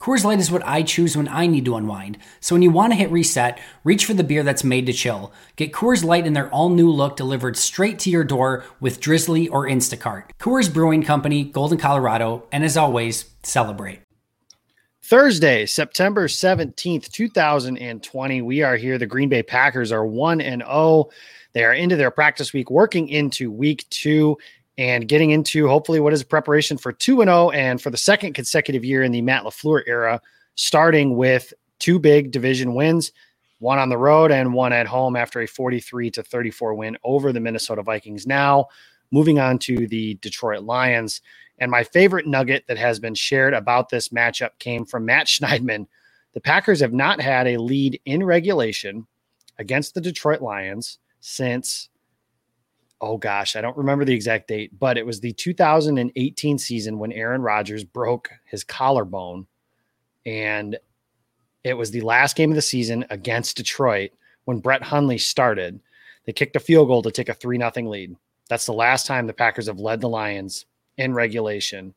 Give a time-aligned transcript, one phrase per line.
[0.00, 2.16] Coors Light is what I choose when I need to unwind.
[2.40, 5.30] So when you want to hit reset, reach for the beer that's made to chill.
[5.56, 9.46] Get Coors Light in their all new look delivered straight to your door with Drizzly
[9.48, 10.30] or Instacart.
[10.38, 14.00] Coors Brewing Company, Golden, Colorado, and as always, celebrate.
[15.02, 18.40] Thursday, September 17th, 2020.
[18.40, 18.96] We are here.
[18.96, 21.10] The Green Bay Packers are 1 and 0.
[21.52, 24.38] They are into their practice week, working into week two
[24.80, 28.32] and getting into hopefully what is preparation for 2 and 0 and for the second
[28.32, 30.18] consecutive year in the Matt LaFleur era,
[30.54, 33.12] starting with two big division wins,
[33.58, 37.30] one on the road and one at home after a 43 to 34 win over
[37.30, 38.26] the Minnesota Vikings.
[38.26, 38.68] Now,
[39.10, 41.20] moving on to the Detroit Lions.
[41.58, 45.88] And my favorite nugget that has been shared about this matchup came from Matt Schneidman.
[46.32, 49.06] The Packers have not had a lead in regulation
[49.58, 51.90] against the Detroit Lions since
[53.00, 57.12] oh gosh, I don't remember the exact date, but it was the 2018 season when
[57.12, 59.46] Aaron Rodgers broke his collarbone.
[60.26, 60.78] And
[61.64, 64.10] it was the last game of the season against Detroit
[64.44, 65.80] when Brett Hundley started.
[66.26, 68.16] They kicked a field goal to take a 3 0 lead.
[68.48, 70.66] That's the last time the Packers have led the Lions
[70.98, 71.94] in regulation.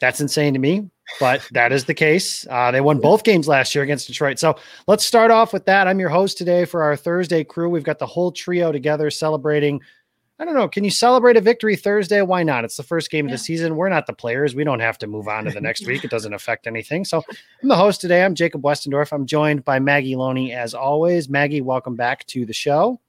[0.00, 2.46] That's insane to me, but that is the case.
[2.48, 4.38] Uh, they won both games last year against Detroit.
[4.38, 5.86] So let's start off with that.
[5.86, 7.68] I'm your host today for our Thursday crew.
[7.68, 9.80] We've got the whole trio together celebrating.
[10.40, 10.68] I don't know.
[10.68, 12.22] Can you celebrate a victory Thursday?
[12.22, 12.64] Why not?
[12.64, 13.34] It's the first game yeah.
[13.34, 13.74] of the season.
[13.74, 14.54] We're not the players.
[14.54, 16.04] We don't have to move on to the next week.
[16.04, 17.04] It doesn't affect anything.
[17.04, 17.24] So
[17.62, 18.24] I'm the host today.
[18.24, 19.12] I'm Jacob Westendorf.
[19.12, 21.28] I'm joined by Maggie Loney as always.
[21.28, 23.00] Maggie, welcome back to the show.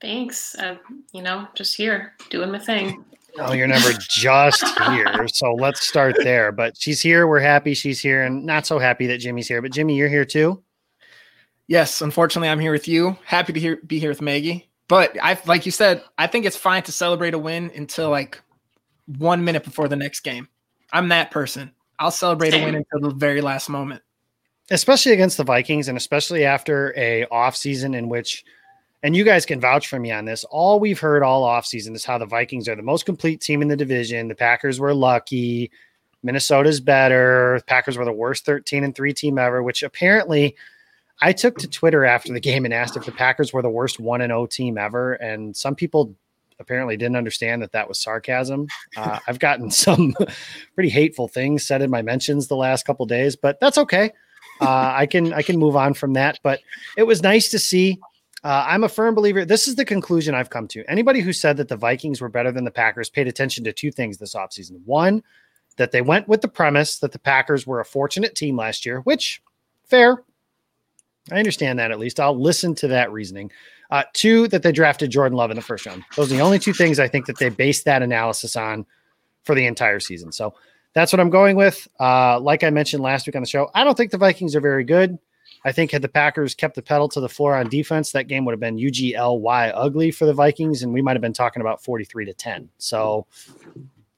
[0.00, 0.54] Thanks.
[0.54, 0.76] Uh,
[1.12, 3.04] you know, just here doing my thing.
[3.38, 5.26] Oh, you're never just here.
[5.28, 6.52] So let's start there.
[6.52, 7.26] But she's here.
[7.26, 9.60] We're happy she's here, and not so happy that Jimmy's here.
[9.60, 10.62] But Jimmy, you're here too.
[11.66, 13.16] Yes, unfortunately, I'm here with you.
[13.24, 14.68] Happy to hear, be here with Maggie.
[14.86, 18.40] But I, like you said, I think it's fine to celebrate a win until like
[19.06, 20.48] one minute before the next game.
[20.92, 21.72] I'm that person.
[21.98, 22.62] I'll celebrate Same.
[22.62, 24.02] a win until the very last moment.
[24.70, 28.44] Especially against the Vikings, and especially after a off season in which
[29.04, 30.44] and you guys can vouch for me on this.
[30.44, 33.68] All we've heard all offseason is how the Vikings are the most complete team in
[33.68, 34.28] the division.
[34.28, 35.70] The Packers were lucky.
[36.22, 37.56] Minnesota's better.
[37.58, 40.56] The Packers were the worst 13 and 3 team ever, which apparently
[41.20, 44.00] I took to Twitter after the game and asked if the Packers were the worst
[44.00, 45.12] 1 and 0 team ever.
[45.12, 46.14] And some people
[46.58, 48.68] apparently didn't understand that that was sarcasm.
[48.96, 50.14] Uh, I've gotten some
[50.74, 54.12] pretty hateful things said in my mentions the last couple days, but that's okay.
[54.62, 56.40] Uh, I can I can move on from that.
[56.42, 56.60] But
[56.96, 57.98] it was nice to see
[58.44, 59.44] uh, I'm a firm believer.
[59.44, 60.84] This is the conclusion I've come to.
[60.88, 63.90] Anybody who said that the Vikings were better than the Packers paid attention to two
[63.90, 64.82] things this offseason.
[64.84, 65.22] One,
[65.76, 69.00] that they went with the premise that the Packers were a fortunate team last year,
[69.00, 69.42] which
[69.86, 70.22] fair.
[71.32, 72.20] I understand that at least.
[72.20, 73.50] I'll listen to that reasoning.
[73.90, 76.04] Uh, two, that they drafted Jordan Love in the first round.
[76.16, 78.84] Those are the only two things I think that they based that analysis on
[79.44, 80.32] for the entire season.
[80.32, 80.54] So
[80.92, 81.88] that's what I'm going with.
[81.98, 84.60] Uh, like I mentioned last week on the show, I don't think the Vikings are
[84.60, 85.18] very good.
[85.64, 88.44] I think had the Packers kept the pedal to the floor on defense, that game
[88.44, 91.82] would have been UGLY ugly for the Vikings, and we might have been talking about
[91.82, 92.68] 43 to 10.
[92.78, 93.26] So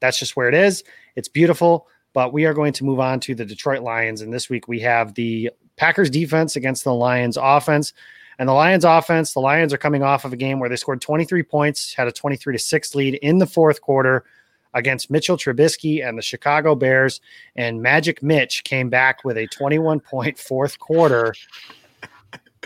[0.00, 0.82] that's just where it is.
[1.14, 4.22] It's beautiful, but we are going to move on to the Detroit Lions.
[4.22, 7.92] And this week we have the Packers defense against the Lions offense.
[8.38, 11.00] And the Lions offense, the Lions are coming off of a game where they scored
[11.00, 14.24] 23 points, had a 23 to 6 lead in the fourth quarter
[14.74, 17.20] against Mitchell Trubisky and the Chicago Bears.
[17.56, 21.34] And Magic Mitch came back with a 21 point fourth quarter.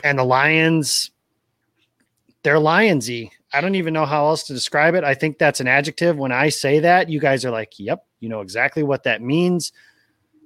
[0.03, 1.11] And the Lions,
[2.43, 3.31] they're Lionsy.
[3.53, 5.05] I don't even know how else to describe it.
[5.05, 6.17] I think that's an adjective.
[6.17, 9.73] When I say that, you guys are like, yep, you know exactly what that means.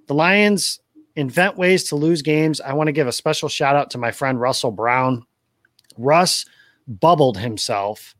[0.07, 0.81] The Lions
[1.17, 2.61] invent ways to lose games.
[2.61, 5.25] I want to give a special shout out to my friend Russell Brown.
[5.97, 6.45] Russ
[6.89, 8.15] bubbled himself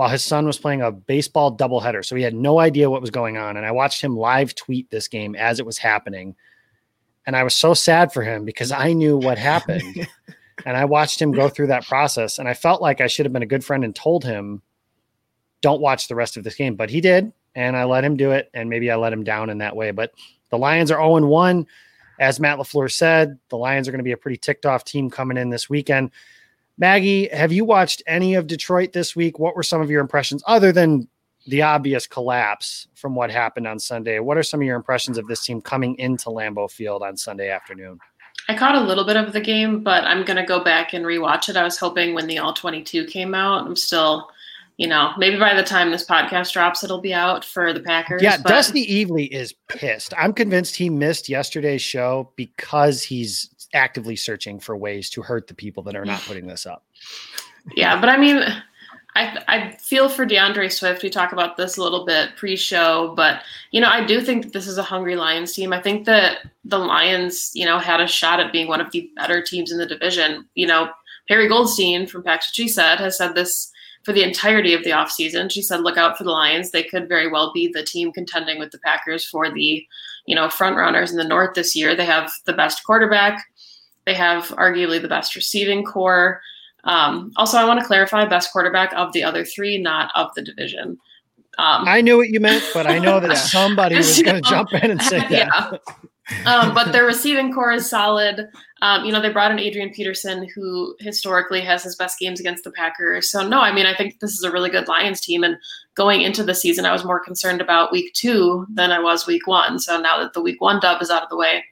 [0.00, 2.02] while his son was playing a baseball doubleheader.
[2.02, 3.58] So he had no idea what was going on.
[3.58, 6.36] And I watched him live tweet this game as it was happening.
[7.26, 10.08] And I was so sad for him because I knew what happened.
[10.64, 12.38] and I watched him go through that process.
[12.38, 14.62] And I felt like I should have been a good friend and told him,
[15.60, 16.76] don't watch the rest of this game.
[16.76, 17.30] But he did.
[17.54, 18.48] And I let him do it.
[18.54, 19.90] And maybe I let him down in that way.
[19.90, 20.14] But
[20.48, 21.66] the Lions are 0 1.
[22.18, 25.10] As Matt LaFleur said, the Lions are going to be a pretty ticked off team
[25.10, 26.10] coming in this weekend.
[26.80, 29.38] Maggie, have you watched any of Detroit this week?
[29.38, 31.06] What were some of your impressions other than
[31.46, 34.18] the obvious collapse from what happened on Sunday?
[34.18, 37.50] What are some of your impressions of this team coming into Lambeau Field on Sunday
[37.50, 37.98] afternoon?
[38.48, 41.04] I caught a little bit of the game, but I'm going to go back and
[41.04, 41.56] rewatch it.
[41.56, 44.30] I was hoping when the All 22 came out, I'm still,
[44.78, 48.22] you know, maybe by the time this podcast drops, it'll be out for the Packers.
[48.22, 48.48] Yeah, but...
[48.48, 50.14] Dusty Evely is pissed.
[50.16, 55.54] I'm convinced he missed yesterday's show because he's actively searching for ways to hurt the
[55.54, 56.84] people that are not putting this up.
[57.76, 58.42] Yeah, but I mean,
[59.14, 61.02] I I feel for DeAndre Swift.
[61.02, 64.52] We talk about this a little bit pre-show, but you know, I do think that
[64.52, 65.72] this is a hungry Lions team.
[65.72, 69.10] I think that the Lions, you know, had a shot at being one of the
[69.16, 70.46] better teams in the division.
[70.54, 70.90] You know,
[71.28, 73.70] Perry Goldstein from What She Said has said this
[74.02, 75.50] for the entirety of the offseason.
[75.50, 76.70] She said, look out for the Lions.
[76.70, 79.86] They could very well be the team contending with the Packers for the,
[80.26, 81.94] you know, front runners in the North this year.
[81.94, 83.44] They have the best quarterback.
[84.06, 86.40] They have arguably the best receiving corps.
[86.84, 90.42] Um, also, I want to clarify best quarterback of the other three, not of the
[90.42, 90.98] division.
[91.58, 94.72] Um, I knew what you meant, but I know that somebody was going to jump
[94.72, 95.30] in and say that.
[95.30, 95.78] Yeah.
[96.46, 98.48] um, but their receiving corps is solid.
[98.82, 102.64] Um, you know, they brought in Adrian Peterson, who historically has his best games against
[102.64, 103.30] the Packers.
[103.30, 105.44] So, no, I mean, I think this is a really good Lions team.
[105.44, 105.56] And
[105.96, 109.46] going into the season, I was more concerned about week two than I was week
[109.46, 109.78] one.
[109.78, 111.62] So now that the week one dub is out of the way,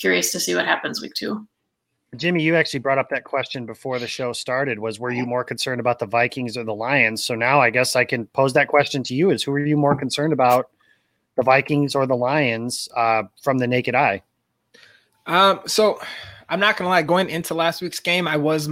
[0.00, 1.46] curious to see what happens week two.
[2.16, 4.80] Jimmy, you actually brought up that question before the show started.
[4.80, 7.24] Was were you more concerned about the Vikings or the Lions?
[7.24, 9.76] So now I guess I can pose that question to you: Is who are you
[9.76, 10.70] more concerned about,
[11.36, 14.22] the Vikings or the Lions, uh, from the naked eye?
[15.26, 16.00] Um, so
[16.48, 17.02] I'm not gonna lie.
[17.02, 18.68] Going into last week's game, I was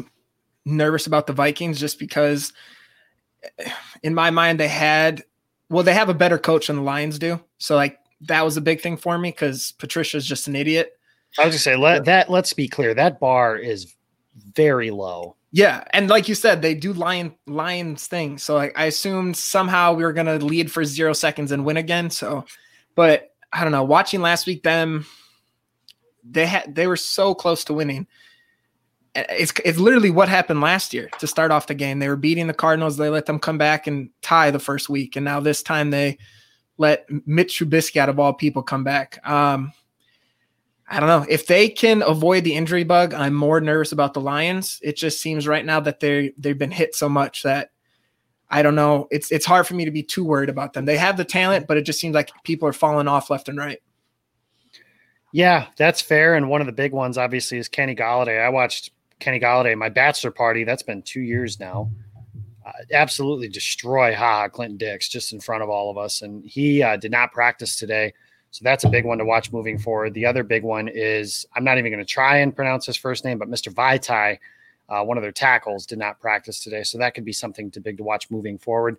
[0.64, 2.52] nervous about the Vikings just because,
[4.02, 5.22] in my mind, they had
[5.70, 7.38] well, they have a better coach than the Lions do.
[7.58, 10.97] So like that was a big thing for me because Patricia's just an idiot.
[11.38, 12.94] I was gonna say let that let's be clear.
[12.94, 13.94] That bar is
[14.55, 15.37] very low.
[15.50, 18.38] Yeah, and like you said, they do lion lions thing.
[18.38, 22.11] So like, I assumed somehow we were gonna lead for zero seconds and win again.
[22.11, 22.44] So,
[22.94, 23.85] but I don't know.
[23.85, 25.06] Watching last week, them
[26.29, 28.06] they had they were so close to winning.
[29.14, 31.99] It's it's literally what happened last year to start off the game.
[31.99, 32.96] They were beating the Cardinals.
[32.96, 36.19] They let them come back and tie the first week, and now this time they
[36.76, 39.18] let Mitch Trubisky out of all people come back.
[39.28, 39.73] Um,
[40.90, 43.12] I don't know if they can avoid the injury bug.
[43.12, 44.80] I'm more nervous about the Lions.
[44.83, 47.71] It just seems right now that they they've been hit so much that
[48.50, 49.07] I don't know.
[49.11, 50.87] It's it's hard for me to be too worried about them.
[50.87, 53.59] They have the talent, but it just seems like people are falling off left and
[53.59, 53.80] right.
[55.33, 56.37] Yeah, that's fair.
[56.37, 58.42] And one of the big ones, obviously, is Kenny Golladay.
[58.42, 60.64] I watched Kenny Golladay, my bachelor party.
[60.64, 61.90] That's been two years now.
[62.64, 66.83] Uh, absolutely destroy Ha Clinton Dix just in front of all of us, and he
[66.83, 68.14] uh, did not practice today.
[68.50, 70.14] So that's a big one to watch moving forward.
[70.14, 73.25] The other big one is I'm not even going to try and pronounce his first
[73.25, 73.73] name, but Mr.
[73.73, 74.38] Vaitai,
[74.88, 76.83] uh, one of their tackles, did not practice today.
[76.83, 78.97] So that could be something to big to watch moving forward.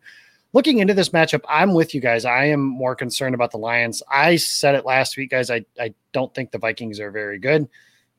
[0.53, 2.25] Looking into this matchup, I'm with you guys.
[2.25, 4.01] I am more concerned about the Lions.
[4.11, 5.51] I said it last week, guys.
[5.51, 7.67] I, I don't think the Vikings are very good.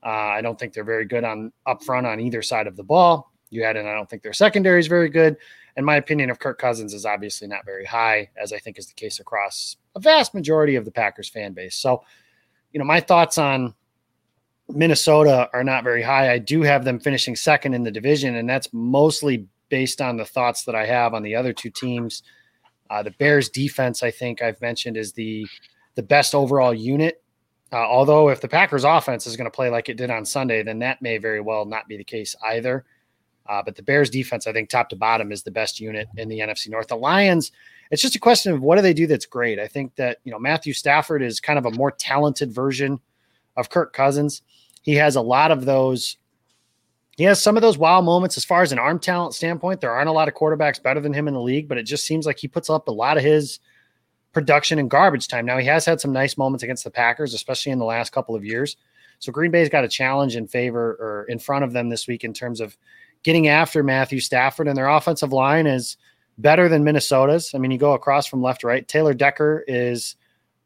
[0.05, 2.85] Uh, I don't think they're very good on up front on either side of the
[2.85, 3.33] ball.
[3.51, 5.37] You had, and I don't think their secondary is very good.
[5.77, 8.87] And my opinion of Kirk Cousins is obviously not very high, as I think is
[8.87, 11.76] the case across a vast majority of the Packers fan base.
[11.76, 12.02] So,
[12.73, 13.75] you know, my thoughts on
[14.68, 16.32] Minnesota are not very high.
[16.32, 20.25] I do have them finishing second in the division, and that's mostly based on the
[20.25, 22.23] thoughts that I have on the other two teams.
[22.88, 25.47] Uh, the Bears defense, I think I've mentioned, is the
[25.97, 27.23] the best overall unit
[27.73, 30.62] Uh, although, if the Packers offense is going to play like it did on Sunday,
[30.62, 32.85] then that may very well not be the case either.
[33.50, 36.28] Uh, but the Bears defense, I think, top to bottom, is the best unit in
[36.28, 36.87] the NFC North.
[36.87, 37.50] The Lions,
[37.90, 39.59] it's just a question of what do they do that's great.
[39.59, 43.00] I think that you know Matthew Stafford is kind of a more talented version
[43.57, 44.42] of Kirk Cousins.
[44.83, 46.16] He has a lot of those.
[47.16, 49.80] He has some of those wow moments as far as an arm talent standpoint.
[49.80, 52.07] There aren't a lot of quarterbacks better than him in the league, but it just
[52.07, 53.59] seems like he puts up a lot of his
[54.33, 55.45] production in garbage time.
[55.45, 58.37] Now he has had some nice moments against the Packers, especially in the last couple
[58.37, 58.76] of years.
[59.19, 62.23] So Green Bay's got a challenge in favor or in front of them this week
[62.23, 62.76] in terms of
[63.23, 65.97] getting after Matthew Stafford, and their offensive line is
[66.39, 67.53] better than Minnesota's.
[67.55, 68.87] I mean, you go across from left to right.
[68.87, 70.17] Taylor Decker is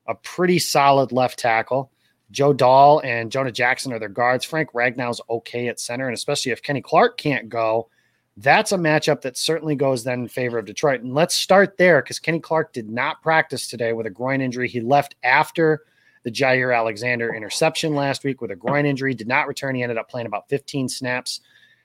[0.07, 1.91] a pretty solid left tackle.
[2.31, 4.45] Joe Dahl and Jonah Jackson are their guards.
[4.45, 7.89] Frank Ragnow's okay at center, and especially if Kenny Clark can't go,
[8.37, 11.03] that's a matchup that certainly goes then in favor of Detroit.
[11.03, 14.69] And let's start there because Kenny Clark did not practice today with a groin injury.
[14.69, 15.83] He left after
[16.25, 19.75] the Jaire Alexander interception last week with a groin injury, did not return.
[19.75, 21.41] He ended up playing about 15 snaps.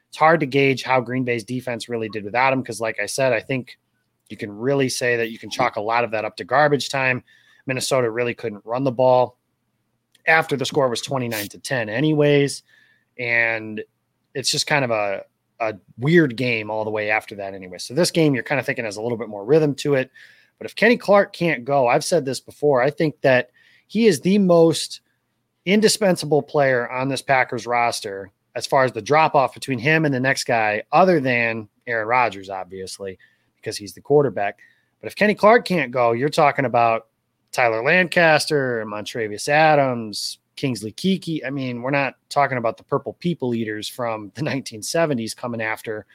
[0.10, 3.06] It's hard to gauge how Green Bay's defense really did without him because, like I
[3.06, 3.78] said, I think
[4.30, 6.90] you can really say that you can chalk a lot of that up to garbage
[6.90, 7.24] time.
[7.66, 9.38] Minnesota really couldn't run the ball
[10.28, 12.64] after the score was 29 to 10, anyways.
[13.18, 13.84] And
[14.34, 15.24] it's just kind of a
[15.60, 17.78] a weird game all the way after that anyway.
[17.78, 20.10] So this game you're kind of thinking has a little bit more rhythm to it.
[20.58, 23.52] But if Kenny Clark can't go, I've said this before, I think that
[23.88, 25.02] he is the most
[25.66, 30.14] indispensable player on this Packers roster as far as the drop off between him and
[30.14, 33.18] the next guy, other than Aaron Rodgers, obviously,
[33.56, 34.60] because he's the quarterback.
[35.02, 37.08] But if Kenny Clark can't go, you're talking about
[37.52, 41.46] Tyler Lancaster, Montravius Adams, Kingsley Keke.
[41.46, 46.06] I mean, we're not talking about the purple people eaters from the 1970s coming after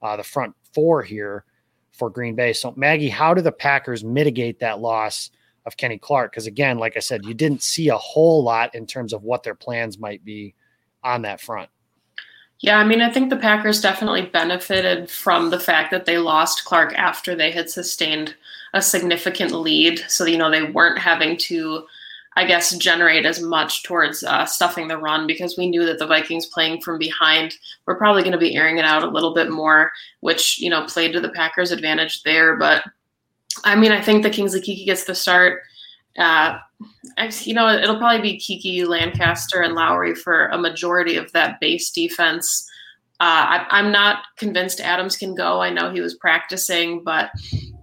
[0.00, 1.44] uh, the front four here
[1.92, 2.52] for Green Bay.
[2.52, 5.30] So, Maggie, how do the Packers mitigate that loss
[5.66, 6.32] of Kenny Clark?
[6.32, 9.42] Because, again, like I said, you didn't see a whole lot in terms of what
[9.42, 10.54] their plans might be
[11.02, 11.68] on that front.
[12.60, 16.64] Yeah, I mean, I think the Packers definitely benefited from the fact that they lost
[16.64, 18.36] Clark after they had sustained
[18.72, 20.04] a significant lead.
[20.08, 21.84] So, you know, they weren't having to
[22.34, 26.06] I guess, generate as much towards uh, stuffing the run because we knew that the
[26.06, 27.54] Vikings playing from behind
[27.86, 30.86] were probably going to be airing it out a little bit more, which, you know,
[30.86, 32.56] played to the Packers' advantage there.
[32.56, 32.84] But
[33.64, 35.62] I mean, I think the Kingsley Keke gets the start.
[36.18, 36.58] Uh,
[37.42, 41.90] you know, it'll probably be Keke Lancaster, and Lowry for a majority of that base
[41.90, 42.68] defense.
[43.20, 45.60] Uh, I, am not convinced Adams can go.
[45.60, 47.30] I know he was practicing, but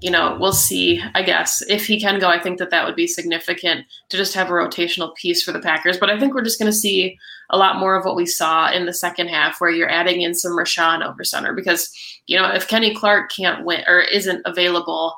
[0.02, 1.02] you know, we'll see.
[1.16, 4.34] I guess if he can go, I think that that would be significant to just
[4.34, 5.98] have a rotational piece for the Packers.
[5.98, 7.18] But I think we're just going to see
[7.52, 10.36] a lot more of what we saw in the second half, where you're adding in
[10.36, 11.90] some Rashan over center because
[12.28, 15.16] you know if Kenny Clark can't win or isn't available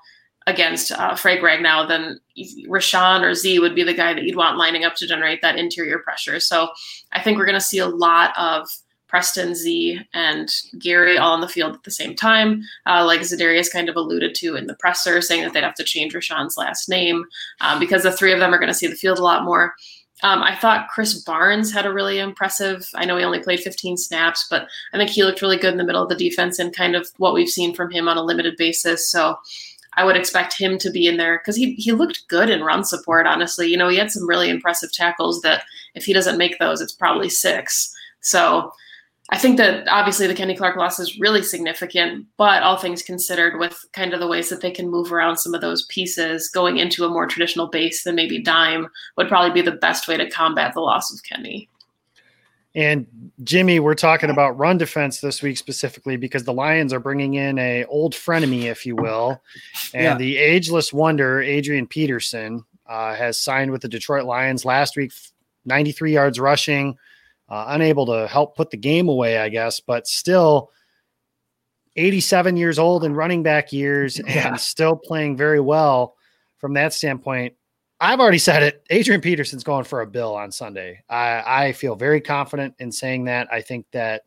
[0.48, 2.20] against uh, Frank Ragnow, then
[2.68, 5.58] Rashan or Z would be the guy that you'd want lining up to generate that
[5.58, 6.40] interior pressure.
[6.40, 6.70] So
[7.12, 8.68] I think we're going to see a lot of
[9.12, 13.72] Preston, Z, and Gary all on the field at the same time, uh, like Za'Darius
[13.72, 16.88] kind of alluded to in the presser, saying that they'd have to change Rashan's last
[16.88, 17.26] name
[17.60, 19.76] um, because the three of them are going to see the field a lot more.
[20.24, 22.88] Um, I thought Krys Barnes had a really impressive.
[22.96, 25.78] I know he only played 15 snaps, but I think he looked really good in
[25.78, 28.24] the middle of the defense and kind of what we've seen from him on a
[28.24, 29.10] limited basis.
[29.10, 29.38] So
[29.98, 32.84] I would expect him to be in there because he he looked good in run
[32.84, 33.28] support.
[33.28, 35.64] Honestly, you know, he had some really impressive tackles that
[35.96, 37.94] if he doesn't make those, it's probably six.
[38.22, 38.72] So
[39.32, 43.60] I think that obviously the Kenny Clark loss is really significant, but all things considered,
[43.60, 46.78] with kind of the ways that they can move around some of those pieces, going
[46.78, 50.30] into a more traditional base than maybe dime would probably be the best way to
[50.30, 51.70] combat the loss of Kenny.
[52.74, 57.34] And Jimmy, we're talking about run defense this week specifically because the Lions are bringing
[57.34, 59.42] in a old frenemy, if you will,
[59.94, 60.18] and yeah.
[60.18, 65.12] the ageless wonder Adrian Peterson uh, has signed with the Detroit Lions last week,
[65.66, 66.98] 93 yards rushing
[67.52, 70.72] uh, unable to help put the game away, I guess, but still
[71.98, 74.48] 87 years old in running back years yeah.
[74.48, 76.16] and still playing very well
[76.60, 77.56] from that standpoint.
[78.04, 78.84] I've already said it.
[78.90, 81.04] Adrian Peterson's going for a bill on Sunday.
[81.08, 83.48] I, I feel very confident in saying that.
[83.54, 84.24] I think that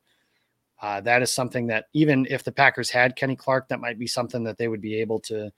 [0.81, 4.07] uh, that is something that even if the Packers had Kenny Clark, that might be
[4.07, 5.51] something that they would be able to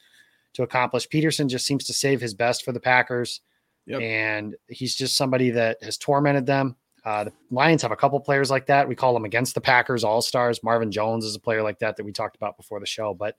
[0.54, 1.06] to accomplish.
[1.10, 3.42] Peterson just seems to save his best for the Packers,
[3.84, 4.00] yep.
[4.00, 6.74] and he's just somebody that has tormented them.
[7.04, 8.88] Uh, the Lions have a couple players like that.
[8.88, 10.62] We call them against the Packers All Stars.
[10.62, 13.12] Marvin Jones is a player like that that we talked about before the show.
[13.12, 13.36] But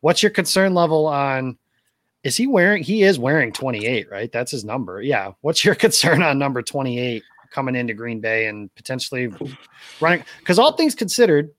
[0.00, 1.56] what's your concern level on?
[2.24, 2.82] Is he wearing?
[2.82, 4.30] He is wearing 28, right?
[4.30, 5.02] That's his number.
[5.02, 5.32] Yeah.
[5.40, 9.32] What's your concern on number 28 coming into Green Bay and potentially
[10.00, 10.24] running?
[10.38, 11.50] Because all things considered,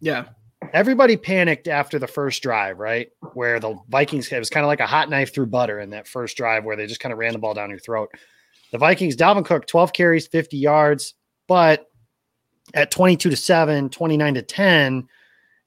[0.00, 0.26] yeah,
[0.72, 3.08] everybody panicked after the first drive, right?
[3.34, 6.06] Where the Vikings it was kind of like a hot knife through butter in that
[6.06, 8.10] first drive where they just kind of ran the ball down your throat.
[8.72, 11.14] The Vikings, Dalvin Cook, 12 carries, 50 yards,
[11.48, 11.86] but
[12.74, 15.08] at 22 to 7, 29 to 10,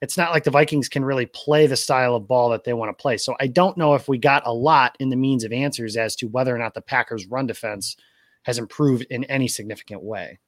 [0.04, 2.90] it's not like the Vikings can really play the style of ball that they want
[2.90, 3.16] to play.
[3.16, 6.14] So I don't know if we got a lot in the means of answers as
[6.16, 7.96] to whether or not the Packers' run defense
[8.42, 10.38] has improved in any significant way.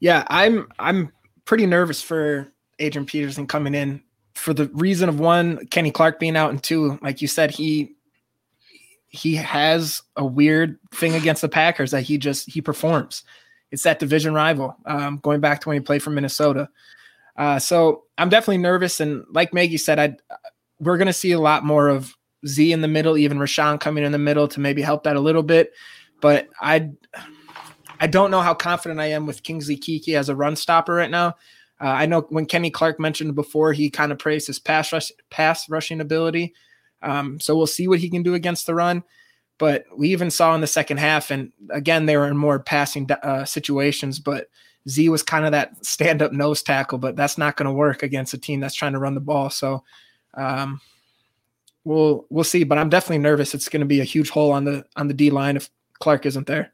[0.00, 1.12] Yeah, I'm I'm
[1.44, 4.02] pretty nervous for Adrian Peterson coming in
[4.34, 7.94] for the reason of one, Kenny Clark being out, and two, like you said, he
[9.06, 13.22] he has a weird thing against the Packers that he just he performs.
[13.70, 14.76] It's that division rival.
[14.84, 16.68] Um, going back to when he played for Minnesota.
[17.38, 20.16] Uh, so I'm definitely nervous, and like Maggie said, I
[20.80, 22.14] we're going to see a lot more of
[22.46, 25.20] Z in the middle, even Rashan coming in the middle to maybe help that a
[25.20, 25.72] little bit.
[26.20, 26.90] But I
[28.00, 31.10] I don't know how confident I am with Kingsley Keke as a run stopper right
[31.10, 31.36] now.
[31.80, 35.12] Uh, I know when Kenny Clark mentioned before, he kind of praised his pass rush,
[35.30, 36.54] pass rushing ability.
[37.02, 39.04] Um, so we'll see what he can do against the run.
[39.58, 43.08] But we even saw in the second half, and again, they were in more passing
[43.10, 44.20] uh, situations.
[44.20, 44.48] But
[44.88, 48.02] Z was kind of that stand up nose tackle, but that's not going to work
[48.02, 49.50] against a team that's trying to run the ball.
[49.50, 49.84] So
[50.34, 50.80] um,
[51.84, 52.64] we'll we'll see.
[52.64, 53.54] But I'm definitely nervous.
[53.54, 56.26] It's going to be a huge hole on the on the D line if Clark
[56.26, 56.72] isn't there.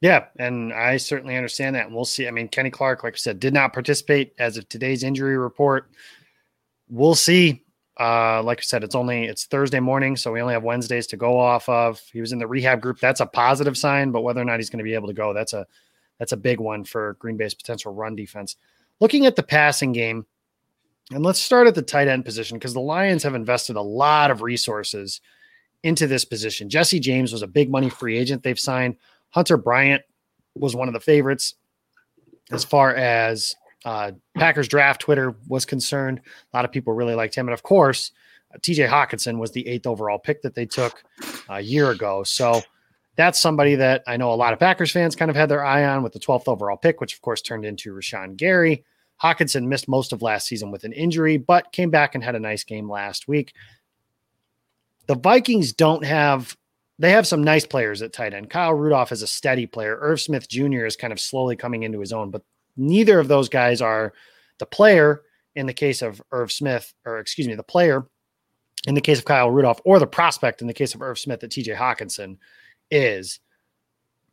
[0.00, 1.86] Yeah, and I certainly understand that.
[1.86, 2.28] And we'll see.
[2.28, 5.90] I mean, Kenny Clark, like I said, did not participate as of today's injury report.
[6.90, 7.62] We'll see.
[7.98, 11.16] Uh, like I said, it's only it's Thursday morning, so we only have Wednesdays to
[11.16, 12.00] go off of.
[12.12, 12.98] He was in the rehab group.
[12.98, 15.32] That's a positive sign, but whether or not he's going to be able to go,
[15.32, 15.66] that's a
[16.18, 18.56] that's a big one for Green Bay's potential run defense.
[19.00, 20.26] Looking at the passing game,
[21.10, 24.30] and let's start at the tight end position because the Lions have invested a lot
[24.30, 25.20] of resources
[25.82, 26.70] into this position.
[26.70, 28.96] Jesse James was a big money free agent they've signed.
[29.30, 30.02] Hunter Bryant
[30.54, 31.56] was one of the favorites
[32.50, 33.54] as far as
[33.84, 36.20] uh, Packers draft Twitter was concerned.
[36.52, 37.48] A lot of people really liked him.
[37.48, 38.12] And of course,
[38.54, 41.04] uh, TJ Hockenson was the eighth overall pick that they took
[41.50, 42.22] a year ago.
[42.22, 42.62] So
[43.16, 45.84] that's somebody that I know a lot of Packers fans kind of had their eye
[45.84, 48.84] on with the 12th overall pick, which of course turned into Rashan Gary.
[49.22, 52.40] Hockenson missed most of last season with an injury, but came back and had a
[52.40, 53.54] nice game last week.
[55.06, 56.56] The Vikings don't have
[56.98, 58.50] they have some nice players at tight end.
[58.50, 59.98] Kyle Rudolph is a steady player.
[60.00, 60.84] Irv Smith Jr.
[60.84, 62.42] is kind of slowly coming into his own, but
[62.76, 64.12] neither of those guys are
[64.58, 65.22] the player
[65.56, 68.06] in the case of Irv Smith, or excuse me, the player
[68.86, 71.40] in the case of Kyle Rudolph, or the prospect in the case of Irv Smith
[71.40, 72.38] that TJ Hockenson
[72.90, 73.40] is.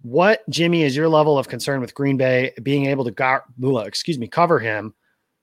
[0.02, 3.46] What Jimmy is your level of concern with Green Bay being able to gar-
[3.86, 4.94] excuse me cover him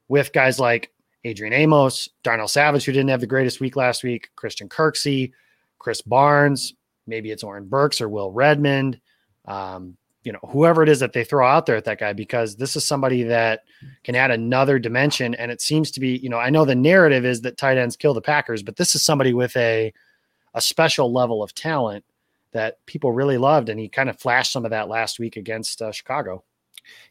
[0.08, 0.90] with guys like
[1.24, 5.32] Adrian Amos, Darnell Savage, who didn't have the greatest week last week, Christian Kirksey,
[5.78, 6.74] Krys Barnes,
[7.06, 9.00] maybe it's Oren Burks or Will Redmond,
[9.46, 12.56] um, you know, whoever it is that they throw out there at that guy, because
[12.56, 13.64] this is somebody that
[14.04, 15.34] can add another dimension.
[15.34, 17.96] And it seems to be, you know, I know the narrative is that tight ends
[17.96, 19.92] kill the Packers, but this is somebody with a
[20.54, 22.04] a special level of talent
[22.52, 25.82] that people really loved, and he kind of flashed some of that last week against
[25.82, 26.44] uh, Chicago.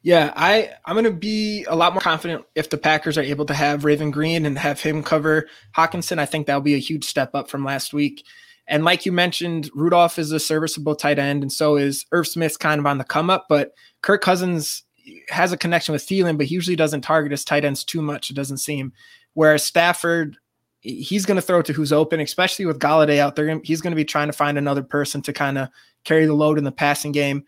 [0.02, 3.46] Yeah, I I'm going to be a lot more confident if the Packers are able
[3.46, 6.20] to have Raven Greene and have him cover Hockenson.
[6.20, 8.26] I think that'll be a huge step up from last week.
[8.68, 12.60] And like you mentioned, Rudolph is a serviceable tight end, and so is Irv Smith
[12.60, 13.46] kind of on the come up.
[13.48, 13.72] But
[14.02, 14.84] Kirk Cousins
[15.30, 18.30] has a connection with Thielen, but he usually doesn't target his tight ends too much,
[18.30, 18.92] it doesn't seem.
[19.34, 20.38] Whereas Stafford,
[20.88, 23.60] he's going to throw to who's open, especially with Golladay out there.
[23.64, 25.70] He's going to be trying to find another person to kind of
[26.06, 27.44] carry the load in the passing game.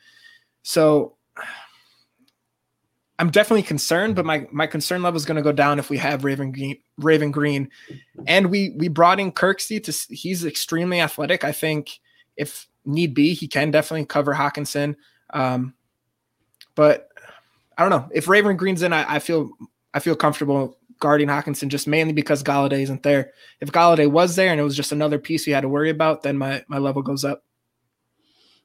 [0.64, 1.16] So
[3.18, 5.98] I'm definitely concerned, but my my concern level is going to go down if we
[5.98, 7.70] have Raven Greene, Raven Greene,
[8.28, 11.44] and we we brought in Kirksey to he's extremely athletic.
[11.44, 12.00] I think
[12.36, 14.96] if need be, he can definitely cover Hockenson.
[15.32, 15.74] Um,
[16.76, 17.10] but
[17.78, 18.94] I don't know if Raven Greene's in.
[18.94, 19.52] I, I feel
[19.94, 23.32] I feel comfortable guarding Hockenson just mainly because Golladay isn't there.
[23.62, 26.24] If Golladay was there and it was just another piece you had to worry about,
[26.24, 27.44] then my my level goes up.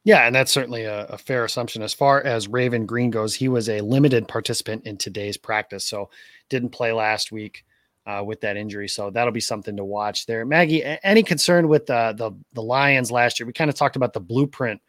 [0.05, 1.81] Yeah, and that's certainly a, a, fair assumption.
[1.81, 6.11] As far as Raven Greene goes, he was a limited participant in today's practice, so
[6.51, 7.65] didn't play last week
[8.07, 8.87] uh, with that injury.
[8.87, 10.45] So that'll be something to watch there.
[10.45, 13.47] Maggie, any concern with uh, the the Lions last year?
[13.47, 14.83] We kind of talked about the blueprint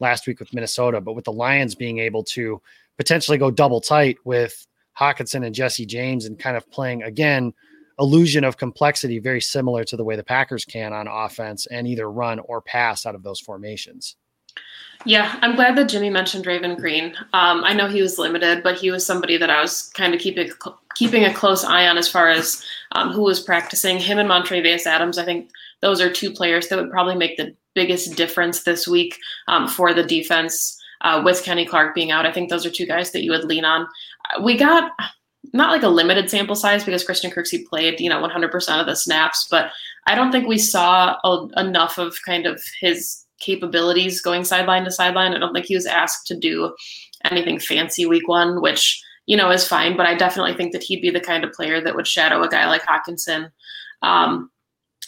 [0.00, 2.60] last week with Minnesota, but with the Lions being able to
[2.96, 4.66] potentially go double tight with
[4.98, 7.52] Hockenson and Jesse James, and kind of playing again
[7.98, 12.10] illusion of complexity, very similar to the way the Packers can on offense and either
[12.10, 14.16] run or pass out of those formations.
[15.04, 17.14] Yeah, I'm glad that Jimmy mentioned Raven Greene.
[17.32, 20.20] Um, I know he was limited, but he was somebody that I was kind of
[20.20, 20.50] keeping
[20.94, 23.98] keeping a close eye on as far as um, who was practicing.
[23.98, 25.50] Him and Montravius Adams, I think
[25.80, 29.92] those are two players that would probably make the biggest difference this week um, for
[29.92, 30.78] the defense.
[31.00, 33.42] Uh, with Kenny Clark being out, I think those are two guys that you would
[33.42, 33.88] lean on.
[34.42, 34.92] We got
[35.52, 38.94] not like a limited sample size because Christian Kirksey played, you know, 100% of the
[38.94, 39.70] snaps, but
[40.06, 44.90] I don't think we saw a, enough of kind of his capabilities going sideline to
[44.90, 45.34] sideline.
[45.34, 46.74] I don't think he was asked to do
[47.24, 49.96] anything fancy week one, which you know is fine.
[49.96, 52.48] But I definitely think that he'd be the kind of player that would shadow a
[52.48, 53.50] guy like Hockenson.
[54.02, 54.50] Um,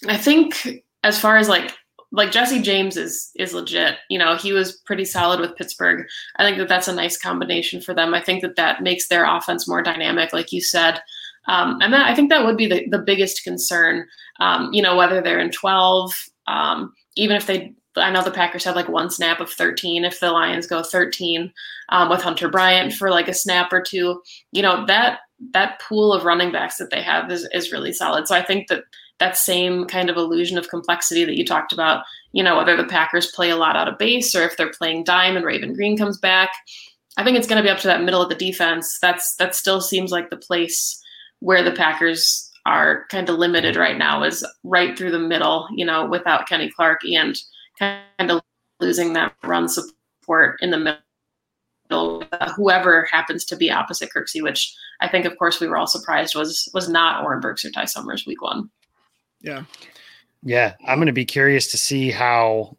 [0.07, 1.75] I think as far as like
[2.15, 3.97] like Jesse James is is legit.
[4.09, 6.07] You know, he was pretty solid with Pittsburgh.
[6.37, 8.15] I think that that's a nice combination for them.
[8.15, 11.03] I think that that makes their offense more dynamic, like you said.
[11.47, 14.07] Um, and that, I think that would be the, the biggest concern.
[14.41, 16.13] Um, you know, whether they're in 12,
[16.47, 20.05] um, even if they, I know the Packers have like one snap of 13.
[20.05, 21.53] If the Lions go 13
[21.91, 24.23] um, with Hunter Bryant for like a snap or two,
[24.53, 25.21] you know that
[25.53, 28.27] that pool of running backs that they have is is really solid.
[28.27, 28.85] So I think that
[29.21, 32.85] that same kind of illusion of complexity that you talked about, you know, whether the
[32.85, 35.97] Packers play a lot out of base or if they're playing dime and Raven Greene
[35.97, 36.51] comes back,
[37.17, 38.99] I think it's going to be up to that middle of the defense.
[39.01, 41.01] That's that still seems like the place
[41.41, 45.85] where the Packers are kind of limited right now is right through the middle, you
[45.85, 47.39] know, without Kenny Clark and
[47.79, 48.41] kind of
[48.81, 52.25] losing that run support in the middle.
[52.33, 55.87] Uh, whoever happens to be opposite Kirksey, which I think, of course, we were all
[55.87, 58.71] surprised was was not Oren Burks or Ty Summers week one.
[59.45, 59.65] Yeah.
[60.43, 60.73] Yeah.
[60.87, 62.79] I'm going to be curious to see how,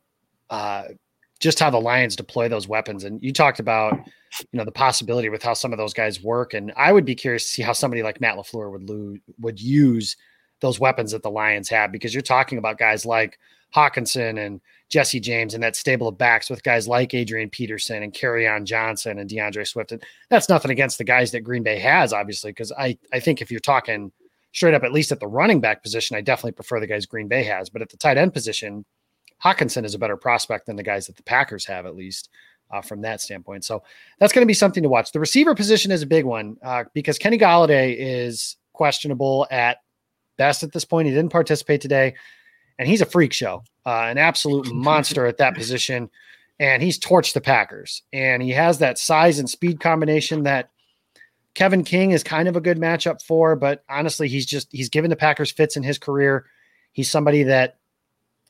[0.49, 0.86] uh,
[1.39, 3.04] just how the Lions deploy those weapons.
[3.04, 3.93] And you talked about,
[4.39, 6.56] you know, the possibility with how some of those guys work.
[6.56, 9.62] And I would be curious to see how somebody like Matt LaFleur would lose, would
[9.62, 10.17] use
[10.62, 13.38] those weapons that the Lions have, because you're talking about guys like
[13.75, 18.13] Hockenson and Jesse James and that stable of backs with guys like Adrian Peterson and
[18.13, 19.91] Kerryon Johnson and DeAndre Swift.
[19.91, 23.41] And that's nothing against the guys that Green Bay has, obviously, because I, I think
[23.41, 24.12] if you're talking–
[24.56, 27.28] straight up, at least at the running back position, I definitely prefer the guys Green
[27.28, 27.70] Bay has.
[27.70, 28.86] But at the tight end position,
[29.44, 32.30] Hockenson is a better prospect than the guys that the Packers have, at least
[32.72, 33.65] uh, from that standpoint.
[33.65, 33.84] So
[34.18, 35.12] that's going to be something to watch.
[35.12, 39.80] The receiver position is a big one uh, because Kenny Golladay is questionable at
[40.38, 41.08] best at this point.
[41.08, 42.15] He didn't participate today,
[42.80, 46.10] and he's a freak show, uh, an absolute monster at that position.
[46.60, 48.04] And he's torched the Packers.
[48.13, 50.70] And he has that size and speed combination that
[51.56, 55.10] Kevin King is kind of a good matchup for, but honestly, he's just he's given
[55.10, 56.46] the Packers fits in his career.
[56.91, 57.78] He's somebody that,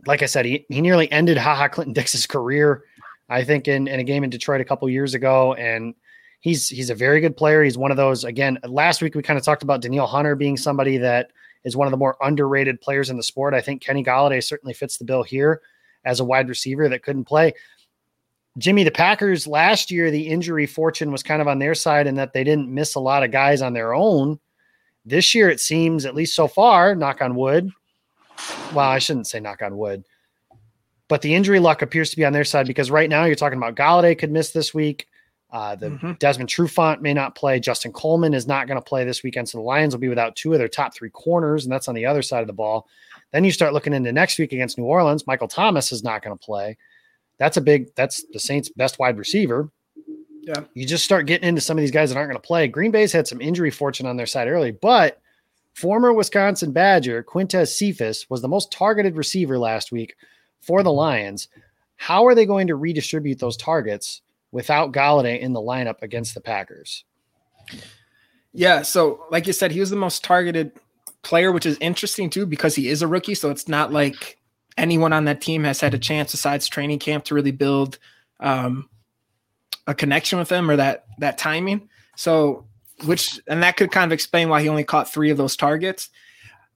[0.06, 2.84] like I said, he, he nearly ended Ha Ha Clinton Dix's career,
[3.30, 5.54] I think, in, in a game in Detroit a couple years ago.
[5.54, 5.94] And
[6.42, 7.64] he's he's a very good player.
[7.64, 10.58] He's one of those again, last week we kind of talked about Danielle Hunter being
[10.58, 11.32] somebody that
[11.64, 13.54] is one of the more underrated players in the sport.
[13.54, 15.62] I think Kenny Golladay certainly fits the bill here
[16.06, 17.54] as a wide receiver that couldn't play.
[18.58, 22.16] Jimmy, the Packers last year, the injury fortune was kind of on their side in
[22.16, 24.40] that they didn't miss a lot of guys on their own.
[25.06, 27.70] This year, it seems, at least so far, knock on wood.
[28.74, 30.04] Well, I shouldn't say knock on wood,
[31.08, 33.58] but the injury luck appears to be on their side because right now you're talking
[33.58, 35.08] about Golladay could miss this week.
[35.52, 36.12] Uh, the mm-hmm.
[36.14, 37.60] Desmond Trufant may not play.
[37.60, 39.48] Justin Coleman is not going to play this weekend.
[39.48, 41.96] So the Lions will be without two of their top three corners, and that's on
[41.96, 42.88] the other side of the ball.
[43.32, 45.28] Then you start looking into next week against New Orleans.
[45.28, 46.78] Michael Thomas is not going to play
[47.38, 49.70] that's a big that's the Saints' best wide receiver.
[50.42, 50.64] Yeah.
[50.74, 52.68] You just start getting into some of these guys that aren't going to play.
[52.68, 55.20] Green Bay's had some injury fortune on their side early, but
[55.74, 60.16] former Wisconsin Badger Quintez Cephus was the most targeted receiver last week
[60.62, 61.48] for the Lions.
[61.98, 64.22] How are they going to redistribute those targets
[64.52, 67.04] without Golladay in the lineup against the Packers?
[68.54, 70.72] Yeah, so like you said, he was the most targeted
[71.24, 73.36] player, which is interesting too because he is a rookie.
[73.36, 74.38] So it's not like
[74.78, 77.98] anyone on that team has had a chance besides training camp to really build
[78.40, 78.90] um,
[79.88, 81.90] a connection with them or that that timing.
[82.16, 82.66] So,
[83.06, 86.10] which and that could kind of explain why he only caught three of those targets.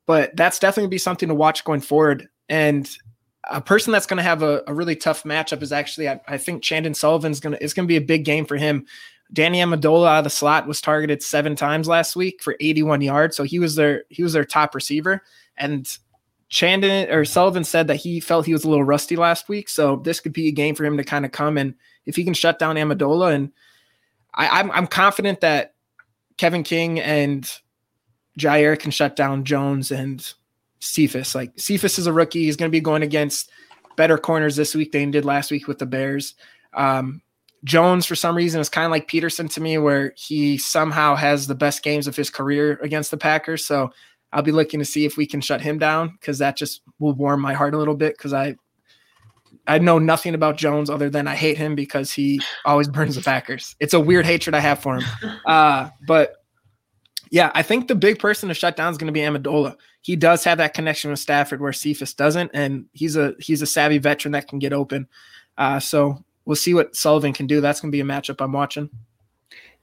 [0.06, 2.28] But that's definitely be something to watch going forward.
[2.48, 2.90] And
[3.50, 6.38] a person that's going to have a, a, really tough matchup is actually I, I
[6.38, 8.86] think Chandon Sullivan's going to it's going to be a big game for him.
[9.32, 13.38] Danny Amendola out of the slot was targeted seven times last week for 81 yards,
[13.38, 15.22] so he was their he was their top receiver.
[15.56, 15.88] And
[16.50, 19.98] Chandon or Sullivan said that he felt he was a little rusty last week, so
[19.98, 22.34] this could be a game for him to kind of come and if he can
[22.34, 23.52] shut down Amendola, and
[24.34, 25.76] I, I'm I'm confident that
[26.38, 27.50] Kevin King and
[28.40, 30.28] Jaire can shut down Jones and
[30.80, 31.36] Cephus.
[31.36, 33.52] Like Cephus is a rookie, he's going to be going against
[33.96, 36.34] better corners this week than he did last week with the Bears.
[36.74, 37.22] Um,
[37.64, 41.46] Jones, for some reason, is kind of like Peterson to me, where he somehow has
[41.46, 43.66] the best games of his career against the Packers.
[43.66, 43.92] So
[44.32, 47.14] I'll be looking to see if we can shut him down because that just will
[47.14, 48.56] warm my heart a little bit because I
[49.68, 53.22] I know nothing about Jones other than I hate him because he always burns the
[53.22, 53.76] Packers.
[53.80, 55.04] It's a weird hatred I have for him.
[55.46, 56.36] Uh, but
[57.32, 59.76] yeah, I think the big person to shut down is going to be Amendola.
[60.02, 63.68] He does have that connection with Stafford where Cephus doesn't, and he's a he's a
[63.68, 65.08] savvy veteran that can get open.
[65.58, 67.62] Uh, so we'll see what Sullivan can do.
[67.62, 68.90] That's going to be a matchup I'm watching.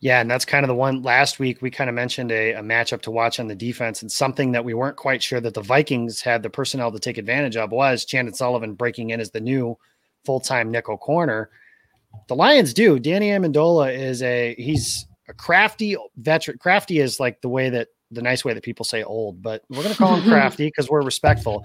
[0.01, 2.63] Yeah, and that's kind of the one last week we kind of mentioned a, a
[2.63, 5.63] matchup to watch on the defense, and something that we weren't quite sure that the
[5.63, 9.41] Vikings had the personnel to take advantage of was Chandon Sullivan breaking in as the
[9.41, 9.77] new
[10.25, 11.51] full time nickel corner.
[12.29, 12.99] The Lions do.
[12.99, 16.59] Danny Amendola is a he's a crafty veteran.
[16.59, 19.83] Crafty is like the way that the nice way that people say old, but we're
[19.83, 21.65] going to call him crafty because we're respectful.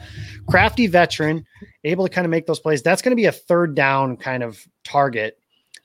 [0.50, 1.46] Crafty veteran,
[1.84, 2.82] able to kind of make those plays.
[2.82, 5.40] That's going to be a third down kind of target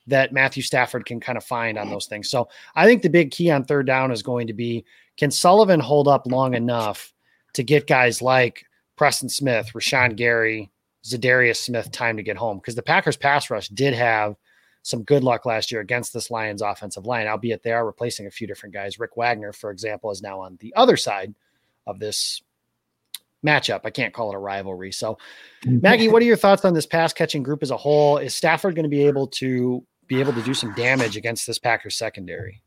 [0.06, 2.30] that Matthew Stafford can kind of find on those things.
[2.30, 4.84] So I think the big key on third down is going to be
[5.16, 7.12] can Sullivan hold up long enough
[7.54, 8.64] to get guys like
[8.96, 10.70] Preston Smith, Rashan Gary,
[11.04, 12.58] Za'Darius Smith time to get home?
[12.58, 14.36] Because the Packers pass rush did have
[14.82, 18.30] some good luck last year against this Lions offensive line, albeit they are replacing a
[18.30, 19.00] few different guys.
[19.00, 21.34] Rick Wagner, for example, is now on the other side
[21.86, 22.42] of this
[23.44, 23.80] matchup.
[23.84, 24.92] I can't call it a rivalry.
[24.92, 25.18] So,
[25.64, 28.18] Maggie, what are your thoughts on this pass catching group as a whole?
[28.18, 31.58] Is Stafford going to be able to be able to do some damage against this
[31.58, 32.62] Packers secondary?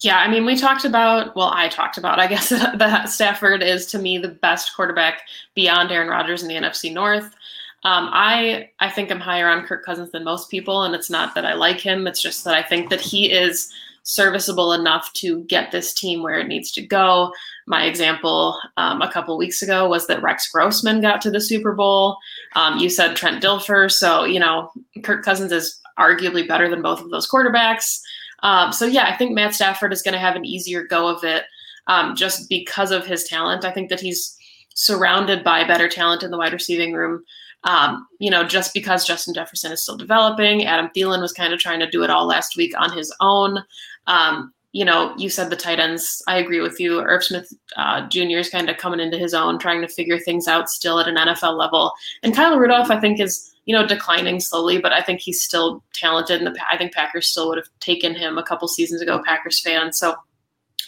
[0.00, 3.86] Yeah, I mean, we talked about, well, I talked about, I guess, that Stafford is
[3.86, 5.22] to me the best quarterback
[5.54, 7.34] beyond Aaron Rodgers in the NFC North.
[7.82, 11.34] Um, I I think I'm higher on Kirk Cousins than most people, and it's not
[11.34, 12.06] that I like him.
[12.06, 16.38] It's just that I think that he is serviceable enough to get this team where
[16.38, 17.32] it needs to go.
[17.66, 21.72] My example um, a couple weeks ago was that Rex Grossman got to the Super
[21.72, 22.18] Bowl.
[22.54, 24.70] Um, you said Trent Dilfer, so you know
[25.02, 28.00] Kirk Cousins is arguably better than both of those quarterbacks.
[28.42, 31.22] Um, so yeah, I think Matt Stafford is going to have an easier go of
[31.24, 31.44] it
[31.86, 33.64] um, just because of his talent.
[33.64, 34.36] I think that he's
[34.74, 37.22] surrounded by better talent in the wide receiving room
[37.64, 41.60] um, you know, just because Justin Jefferson is still developing, Adam Thielen was kind of
[41.60, 43.58] trying to do it all last week on his own.
[44.06, 46.22] Um, you know, you said the tight ends.
[46.28, 47.00] I agree with you.
[47.00, 48.38] Irv Smith uh, Jr.
[48.38, 51.16] is kind of coming into his own, trying to figure things out still at an
[51.16, 51.92] NFL level.
[52.22, 55.82] And Kyle Rudolph, I think, is you know declining slowly, but I think he's still
[55.92, 56.40] talented.
[56.40, 59.22] And the I think Packers still would have taken him a couple seasons ago.
[59.24, 59.92] Packers fan.
[59.92, 60.14] So,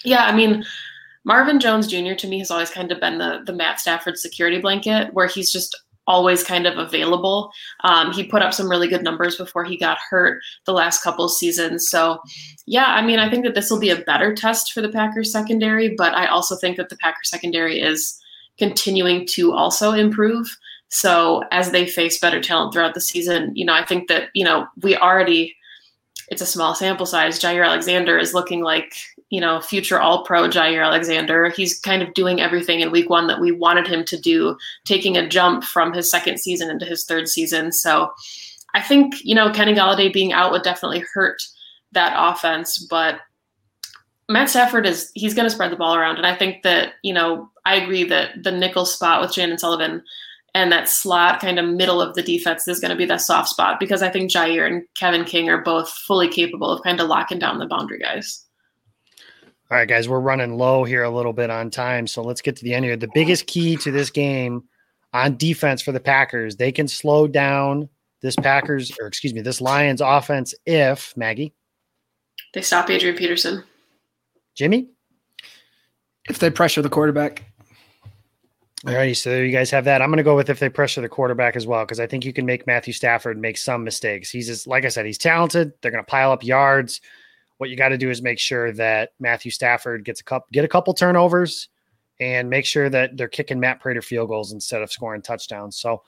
[0.04, 0.64] yeah, I mean,
[1.24, 2.14] Marvin Jones Jr.
[2.14, 5.50] to me has always kind of been the the Matt Stafford security blanket, where he's
[5.50, 7.50] just always kind of available.
[7.84, 11.28] Um, he put up some really good numbers before he got hurt the last couple
[11.28, 11.88] seasons.
[11.88, 12.18] So,
[12.66, 15.32] yeah, I mean, I think that this will be a better test for the Packers
[15.32, 18.18] secondary, but I also think that the Packers secondary is
[18.58, 20.56] continuing to also improve.
[20.88, 24.44] So, as they face better talent throughout the season, you know, I think that, you
[24.44, 25.56] know, we already,
[26.28, 27.40] it's a small sample size.
[27.40, 28.94] Jaire Alexander is looking like
[29.32, 31.48] you know, future all pro Jaire Alexander.
[31.48, 35.16] He's kind of doing everything in week one that we wanted him to do, taking
[35.16, 37.72] a jump from his second season into his third season.
[37.72, 38.12] So
[38.74, 41.42] I think, you know, Kenny Golladay being out would definitely hurt
[41.92, 43.20] that offense, but
[44.28, 47.12] Matt Stafford is he's going to spread the ball around, and I think that you
[47.12, 50.02] know I agree that the nickel spot with Chandon Sullivan
[50.54, 53.48] and that slot kind of middle of the defense is going to be that soft
[53.48, 57.08] spot because I think Jaire and Kevin King are both fully capable of kind of
[57.08, 58.42] locking down the boundary guys.
[59.72, 62.06] All right, guys, we're running low here a little bit on time.
[62.06, 62.94] So let's get to the end here.
[62.94, 64.64] The biggest key to this game
[65.14, 67.88] on defense for the Packers, they can slow down
[68.20, 71.54] this Packers, or excuse me, this Lions offense if, Maggie,
[72.52, 73.64] they stop Adrian Peterson.
[74.54, 74.90] Jimmy?
[76.28, 77.42] If they pressure the quarterback.
[78.86, 80.02] All righty, so there you guys have that.
[80.02, 82.26] I'm going to go with if they pressure the quarterback as well, because I think
[82.26, 84.28] you can make Matthew Stafford make some mistakes.
[84.28, 85.72] He's just, like I said, he's talented.
[85.80, 87.00] They're going to pile up yards.
[87.58, 90.64] What you got to do is make sure that Matthew Stafford gets a couple, get
[90.64, 91.68] a couple turnovers,
[92.20, 95.76] and make sure that they're kicking Matt Prater field goals instead of scoring touchdowns.
[95.78, 96.02] So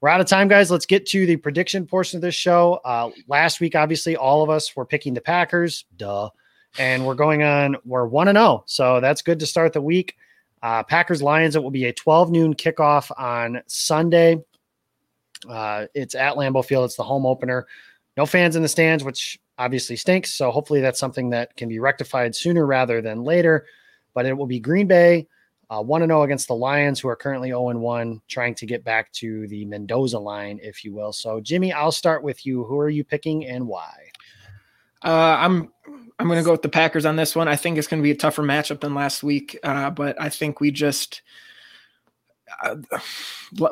[0.00, 0.70] we're out of time, guys.
[0.70, 2.80] Let's get to the prediction portion of this show.
[2.84, 5.84] Uh, last week, obviously, all of us were picking the Packers.
[5.96, 6.30] Duh.
[6.78, 8.64] And we're going on, we're 1 and 0.
[8.66, 10.14] So that's good to start the week.
[10.62, 14.42] Uh, Packers Lions, it will be a 12 noon kickoff on Sunday.
[15.48, 16.84] Uh, it's at Lambeau Field.
[16.84, 17.66] It's the home opener.
[18.16, 20.32] No fans in the stands, which obviously stinks.
[20.32, 23.66] So hopefully that's something that can be rectified sooner rather than later.
[24.14, 25.28] But it will be Green Bay
[25.68, 29.12] one 1 0 against the Lions, who are currently 0 1, trying to get back
[29.12, 31.12] to the Mendoza line, if you will.
[31.12, 32.64] So, Jimmy, I'll start with you.
[32.64, 33.92] Who are you picking and why?
[35.04, 35.72] Uh, I'm
[36.18, 37.48] I'm going to go with the Packers on this one.
[37.48, 40.28] I think it's going to be a tougher matchup than last week, uh, but I
[40.28, 41.22] think we just
[42.62, 42.76] uh,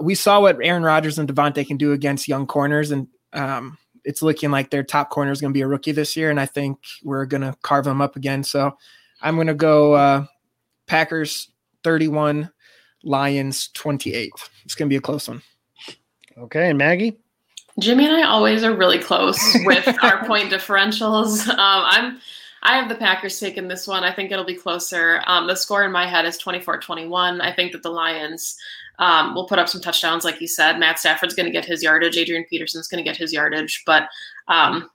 [0.00, 4.22] we saw what Aaron Rodgers and Davante can do against young corners, and um, it's
[4.22, 6.46] looking like their top corner is going to be a rookie this year, and I
[6.46, 8.42] think we're going to carve them up again.
[8.44, 8.76] So
[9.22, 10.26] I'm going to go uh,
[10.86, 11.50] Packers
[11.82, 12.50] 31,
[13.02, 14.32] Lions 28.
[14.64, 15.42] It's going to be a close one.
[16.36, 17.18] Okay, and Maggie.
[17.80, 21.48] Jimmy and I always are really close with our point differentials.
[21.54, 22.20] Um, I'm
[22.64, 24.04] I have the Packers taking this one.
[24.04, 25.22] I think it'll be closer.
[25.26, 27.42] Um, the score in my head is 24-21.
[27.42, 28.56] I think that the Lions
[28.98, 30.78] um, we'll put up some touchdowns, like you said.
[30.78, 32.16] Matt Stafford's going to get his yardage.
[32.16, 33.83] Adrian Peterson's going to get his yardage.
[33.87, 34.09] But
[34.48, 34.88] um,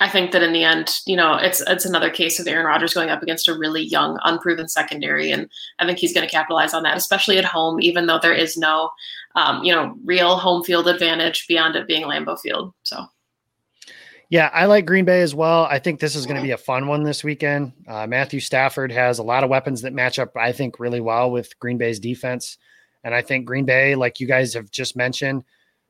[0.00, 2.94] I think that in the end, you know, it's it's another case of Aaron Rodgers
[2.94, 5.48] going up against a really young, unproven secondary, and
[5.78, 7.80] I think he's going to capitalize on that, especially at home.
[7.80, 8.90] Even though there is no,
[9.36, 12.72] um, you know, real home field advantage beyond it being Lambeau Field.
[12.82, 13.04] So.
[14.30, 15.64] Yeah, I like Green Bay as well.
[15.64, 17.72] I think this is going to be a fun one this weekend.
[17.88, 21.32] Uh, Matthew Stafford has a lot of weapons that match up, I think, really well
[21.32, 22.56] with Green Bay's defense.
[23.04, 25.44] And I think Green Bay, like you guys have just mentioned,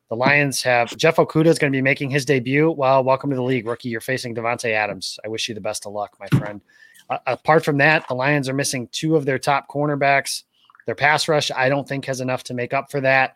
[0.09, 2.70] the Lions have Jeff Okudah is going to be making his debut.
[2.70, 3.88] Well, welcome to the league, rookie.
[3.88, 5.18] You're facing Davante Adams.
[5.25, 6.61] I wish you the best of luck, my friend.
[7.09, 10.44] Uh, apart from that, the Lions are missing two of their top cornerbacks.
[10.87, 13.35] Their pass rush, I don't think, has enough to make up for that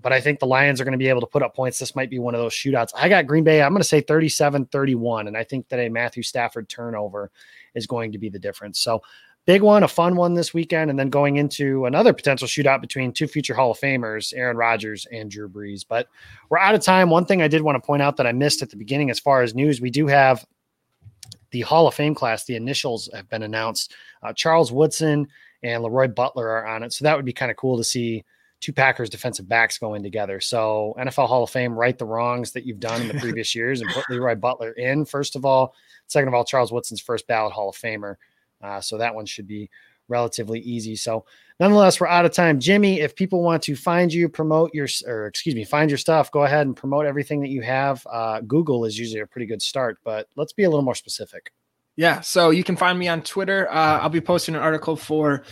[0.00, 1.78] but I think the Lions are going to be able to put up points.
[1.78, 2.90] This might be one of those shootouts.
[2.94, 3.62] I got Green Bay.
[3.62, 5.28] I'm going to say 37 31.
[5.28, 7.30] And I think that a Matthew Stafford turnover
[7.74, 8.80] is going to be the difference.
[8.80, 9.02] So,
[9.46, 10.90] big one, a fun one this weekend.
[10.90, 15.06] And then going into another potential shootout between two future Hall of Famers, Aaron Rodgers
[15.12, 15.84] and Drew Brees.
[15.86, 16.08] But
[16.48, 17.10] we're out of time.
[17.10, 19.20] One thing I did want to point out that I missed at the beginning as
[19.20, 20.44] far as news, we do have
[21.50, 22.44] the Hall of Fame class.
[22.44, 23.94] The initials have been announced.
[24.22, 25.28] Uh, Charles Woodson
[25.62, 26.92] and Leroy Butler are on it.
[26.92, 28.24] So, that would be kind of cool to see
[28.64, 30.40] two Packers defensive backs going together.
[30.40, 33.82] So NFL Hall of Fame, right the wrongs that you've done in the previous years
[33.82, 35.04] and put Leroy Butler in.
[35.04, 35.74] First of all,
[36.06, 38.16] second of all, Charles Woodson's first ballot Hall of Famer.
[38.64, 39.70] Uh, so that one should be
[40.08, 40.96] relatively easy.
[40.96, 41.24] So
[41.60, 42.60] nonetheless, we're out of time.
[42.60, 46.30] Jimmy, if people want to find you, promote your, or excuse me, find your stuff,
[46.30, 48.06] go ahead and promote everything that you have.
[48.10, 51.52] Uh, Google is usually a pretty good start, but let's be a little more specific.
[51.96, 52.20] Yeah.
[52.20, 53.70] So you can find me on Twitter.
[53.70, 55.44] Uh, I'll be posting an article for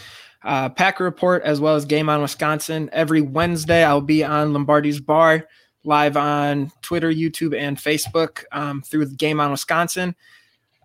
[0.45, 2.91] uh, Packer Report, as well as Game On Wisconsin.
[2.93, 5.47] Every Wednesday, I'll be on Lombardi's Bar
[5.85, 10.15] live on Twitter, YouTube, and Facebook um, through Game On Wisconsin.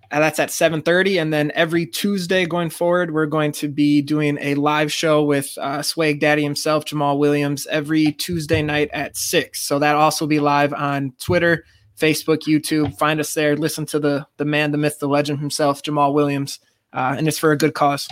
[0.09, 4.37] Uh, that's at 7.30 and then every tuesday going forward we're going to be doing
[4.39, 9.59] a live show with uh, swag daddy himself jamaal williams every tuesday night at 6
[9.59, 11.65] so that also be live on twitter
[11.97, 12.97] facebook youtube.
[12.97, 13.55] Find us there.
[13.55, 16.59] Listen to the the man the myth the legend himself jamaal williams.
[16.93, 18.07] Uh, and it's for a good cause.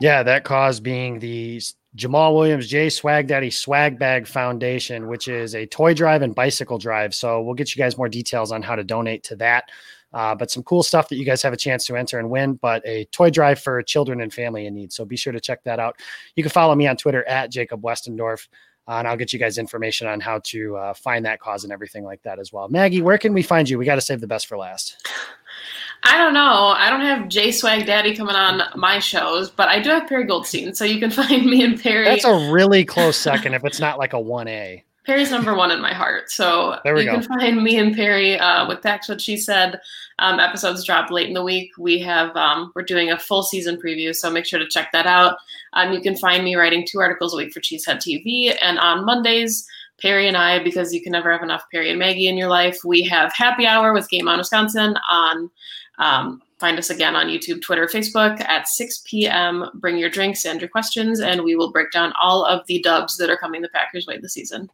[0.00, 1.60] Yeah, that cause being the
[1.96, 6.78] Jamaal Williams J Swag Daddy Swag Bag Foundation, which is a toy drive and bicycle
[6.78, 7.12] drive.
[7.14, 9.70] So we'll get you guys more details on how to donate to that.
[10.12, 12.54] Uh, but some cool stuff that you guys have a chance to enter and win,
[12.54, 14.92] but a toy drive for children and family in need.
[14.92, 15.96] So be sure to check that out.
[16.34, 18.48] You can follow me on Twitter at Jacob Westendorf.
[18.86, 21.72] Uh, and I'll get you guys information on how to uh, find that cause and
[21.72, 22.68] everything like that as well.
[22.68, 23.76] Maggie, where can we find you?
[23.76, 25.06] We got to save the best for last.
[26.04, 26.74] I don't know.
[26.74, 30.24] I don't have J Swag Daddy coming on my shows, but I do have Perry
[30.24, 32.04] Goldstein, so you can find me and Perry.
[32.04, 34.82] That's a really close second if it's not like a one A.
[35.08, 36.30] Perry's number one in my heart.
[36.30, 37.12] So you go.
[37.12, 39.80] can find me and Perry uh, with That's What She Said.
[40.18, 41.72] Um, episodes drop late in the week.
[41.78, 45.06] We have um, we're doing a full season preview, so make sure to check that
[45.06, 45.38] out.
[45.72, 49.06] Um, you can find me writing two articles a week for Cheesehead TV, and on
[49.06, 49.66] Mondays,
[49.98, 52.76] Perry and I, because you can never have enough Perry and Maggie in your life,
[52.84, 55.50] we have happy hour with Game on Wisconsin on
[55.98, 59.70] um, find us again on YouTube, Twitter, Facebook at 6 p.m.
[59.76, 63.16] Bring your drinks and your questions, and we will break down all of the dubs
[63.16, 64.68] that are coming the Packers' way this season.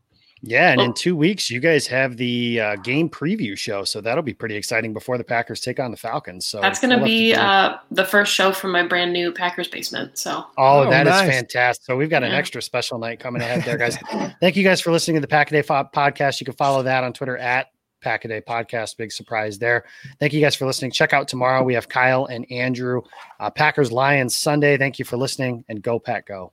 [0.46, 4.22] Yeah, and in two weeks, you guys have the uh, game preview show, so that'll
[4.22, 6.44] be pretty exciting before the Packers take on the Falcons.
[6.44, 10.18] So that's going to be uh, the first show from my brand new Packers basement.
[10.18, 11.28] So oh, oh that nice.
[11.28, 11.86] is fantastic!
[11.86, 13.96] So we've got an extra special night coming ahead there, guys.
[14.40, 16.40] Thank you guys for listening to the Pack a Day podcast.
[16.40, 17.68] You can follow that on Twitter at
[18.02, 18.98] Pack a Day podcast.
[18.98, 19.84] Big surprise there.
[20.20, 20.90] Thank you guys for listening.
[20.90, 21.64] Check out tomorrow.
[21.64, 23.00] We have Kyle and Andrew,
[23.40, 24.76] uh, Packers Lions Sunday.
[24.76, 26.52] Thank you for listening and go, Pack, go.